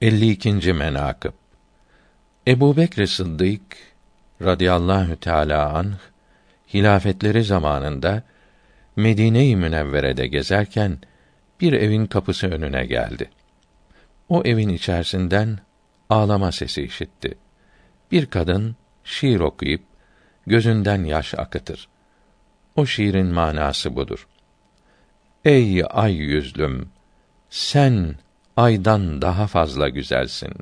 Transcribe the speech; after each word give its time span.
52. 0.00 0.72
menakıb 0.72 1.32
Ebu 2.46 2.76
Bekr 2.76 3.06
Sıddık 3.06 3.60
radıyallahu 4.42 5.16
teâlâ 5.16 5.74
anh, 5.74 5.98
hilafetleri 6.74 7.44
zamanında 7.44 8.22
Medine-i 8.96 9.56
Münevvere'de 9.56 10.26
gezerken 10.26 10.98
bir 11.60 11.72
evin 11.72 12.06
kapısı 12.06 12.46
önüne 12.46 12.86
geldi. 12.86 13.30
O 14.28 14.42
evin 14.44 14.68
içerisinden 14.68 15.58
ağlama 16.10 16.52
sesi 16.52 16.82
işitti. 16.82 17.38
Bir 18.12 18.26
kadın 18.26 18.76
şiir 19.04 19.40
okuyup 19.40 19.82
gözünden 20.46 21.04
yaş 21.04 21.34
akıtır. 21.34 21.88
O 22.76 22.86
şiirin 22.86 23.26
manası 23.26 23.96
budur. 23.96 24.26
Ey 25.44 25.82
ay 25.90 26.14
yüzlüm, 26.14 26.88
sen 27.50 28.14
aydan 28.56 29.22
daha 29.22 29.46
fazla 29.46 29.88
güzelsin. 29.88 30.52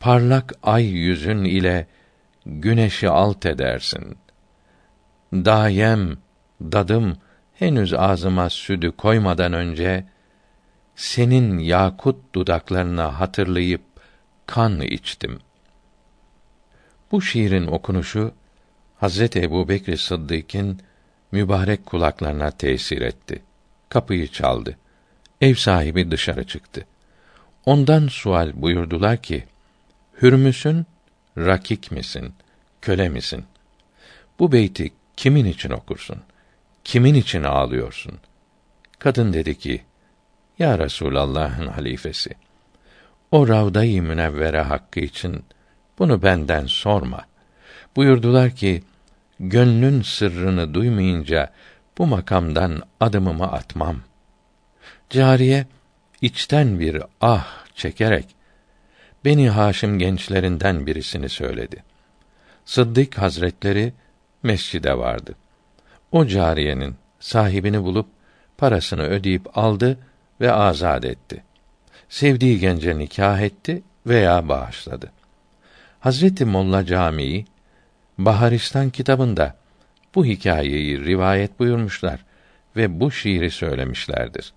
Parlak 0.00 0.52
ay 0.62 0.84
yüzün 0.84 1.44
ile 1.44 1.86
güneşi 2.46 3.08
alt 3.08 3.46
edersin. 3.46 4.18
Dayem, 5.32 6.16
dadım 6.60 7.16
henüz 7.54 7.94
ağzıma 7.94 8.50
südü 8.50 8.92
koymadan 8.92 9.52
önce 9.52 10.04
senin 10.96 11.58
yakut 11.58 12.34
dudaklarına 12.34 13.20
hatırlayıp 13.20 13.82
kan 14.46 14.80
içtim. 14.80 15.38
Bu 17.12 17.22
şiirin 17.22 17.66
okunuşu 17.66 18.32
Hazreti 19.00 19.42
Ebu 19.42 19.68
Bekr 19.68 19.96
Sıddık'ın 19.96 20.80
mübarek 21.32 21.86
kulaklarına 21.86 22.50
tesir 22.50 23.00
etti. 23.00 23.42
Kapıyı 23.88 24.28
çaldı. 24.28 24.76
Ev 25.40 25.54
sahibi 25.54 26.10
dışarı 26.10 26.46
çıktı. 26.46 26.86
Ondan 27.66 28.08
sual 28.08 28.52
buyurdular 28.54 29.16
ki, 29.16 29.44
Hürmüsün, 30.22 30.86
rakik 31.38 31.90
misin, 31.92 32.34
köle 32.82 33.08
misin? 33.08 33.44
Bu 34.38 34.52
beyti 34.52 34.92
kimin 35.16 35.44
için 35.44 35.70
okursun? 35.70 36.22
Kimin 36.84 37.14
için 37.14 37.42
ağlıyorsun? 37.42 38.18
Kadın 38.98 39.32
dedi 39.32 39.58
ki, 39.58 39.82
Ya 40.58 40.74
Resûlallah'ın 40.74 41.66
halifesi, 41.66 42.30
o 43.30 43.48
Ravda-i 43.48 44.00
Münevvere 44.00 44.60
hakkı 44.60 45.00
için 45.00 45.44
bunu 45.98 46.22
benden 46.22 46.66
sorma. 46.66 47.20
Buyurdular 47.96 48.50
ki, 48.50 48.82
gönlün 49.40 50.02
sırrını 50.02 50.74
duymayınca 50.74 51.52
bu 51.98 52.06
makamdan 52.06 52.82
adımımı 53.00 53.52
atmam.'' 53.52 54.15
Cariye 55.10 55.66
içten 56.20 56.80
bir 56.80 57.02
ah 57.20 57.64
çekerek 57.74 58.36
Beni 59.24 59.50
Haşim 59.50 59.98
gençlerinden 59.98 60.86
birisini 60.86 61.28
söyledi. 61.28 61.82
Sıddık 62.64 63.18
Hazretleri 63.18 63.92
mescide 64.42 64.98
vardı. 64.98 65.34
O 66.12 66.26
cariyenin 66.26 66.96
sahibini 67.20 67.82
bulup 67.82 68.06
parasını 68.58 69.02
ödeyip 69.02 69.58
aldı 69.58 69.98
ve 70.40 70.52
azad 70.52 71.02
etti. 71.02 71.42
Sevdiği 72.08 72.58
gence 72.60 72.98
nikah 72.98 73.40
etti 73.40 73.82
veya 74.06 74.48
bağışladı. 74.48 75.12
Hazreti 76.00 76.44
Molla 76.44 76.84
Camii 76.84 77.44
Baharistan 78.18 78.90
kitabında 78.90 79.56
bu 80.14 80.24
hikayeyi 80.24 81.04
rivayet 81.04 81.58
buyurmuşlar 81.58 82.24
ve 82.76 83.00
bu 83.00 83.10
şiiri 83.10 83.50
söylemişlerdir. 83.50 84.52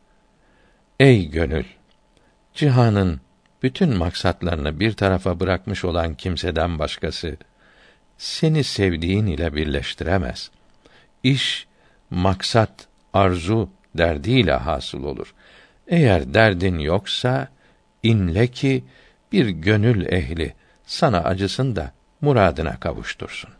Ey 0.99 1.29
gönül! 1.29 1.63
Cihanın 2.53 3.21
bütün 3.63 3.97
maksatlarını 3.97 4.79
bir 4.79 4.93
tarafa 4.93 5.39
bırakmış 5.39 5.85
olan 5.85 6.15
kimseden 6.15 6.79
başkası 6.79 7.37
seni 8.17 8.63
sevdiğin 8.63 9.25
ile 9.25 9.55
birleştiremez. 9.55 10.51
İş 11.23 11.67
maksat, 12.09 12.87
arzu 13.13 13.69
derdiyle 13.97 14.53
hasıl 14.53 15.03
olur. 15.03 15.33
Eğer 15.87 16.33
derdin 16.33 16.79
yoksa 16.79 17.47
inle 18.03 18.47
ki 18.47 18.83
bir 19.31 19.49
gönül 19.49 20.13
ehli 20.13 20.53
sana 20.85 21.17
acısın 21.17 21.75
da 21.75 21.91
muradına 22.21 22.79
kavuştursun. 22.79 23.58